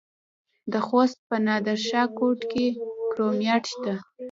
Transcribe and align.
د 0.71 0.73
خوست 0.85 1.17
په 1.27 1.35
نادر 1.47 1.77
شاه 1.89 2.07
کوټ 2.17 2.39
کې 2.51 2.65
کرومایټ 3.11 3.63
شته. 3.71 3.93